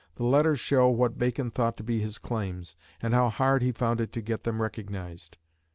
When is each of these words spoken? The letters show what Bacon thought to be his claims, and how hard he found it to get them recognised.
The 0.15 0.23
letters 0.25 0.59
show 0.59 0.89
what 0.89 1.19
Bacon 1.19 1.51
thought 1.51 1.77
to 1.77 1.83
be 1.83 1.99
his 1.99 2.17
claims, 2.17 2.75
and 3.03 3.13
how 3.13 3.29
hard 3.29 3.61
he 3.61 3.71
found 3.71 4.01
it 4.01 4.11
to 4.13 4.21
get 4.23 4.45
them 4.45 4.59
recognised. 4.59 5.37